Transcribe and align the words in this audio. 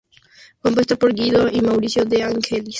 Compuesta 0.63 0.95
por 0.95 1.13
Guido 1.13 1.47
y 1.47 1.61
Maurizio 1.61 2.03
De 2.05 2.23
Angelis. 2.23 2.69